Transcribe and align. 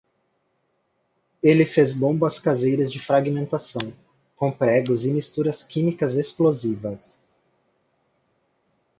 Ele 1.43 1.63
fez 1.63 1.93
bombas 1.95 2.39
caseiras 2.39 2.91
de 2.91 2.99
fragmentação, 2.99 3.93
com 4.35 4.51
pregos 4.51 5.05
e 5.05 5.13
misturas 5.13 5.61
químicas 5.61 6.15
explosivas 6.15 7.21